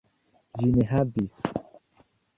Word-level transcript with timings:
Ĝi 0.61 0.69
ne 0.77 0.85
havis. 0.93 1.37